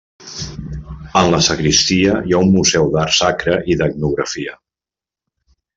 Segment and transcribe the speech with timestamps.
[1.21, 4.57] En la sagristia hi ha un museu d'art sacre i d'etnografia.